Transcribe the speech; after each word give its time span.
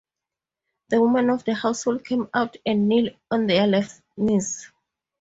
The 0.89 0.99
women 0.99 1.29
of 1.29 1.43
the 1.45 1.53
household 1.53 2.03
come 2.03 2.27
out 2.33 2.57
and 2.65 2.89
kneel 2.89 3.11
on 3.29 3.45
their 3.45 3.67
left 3.67 4.01
knees. 4.17 4.71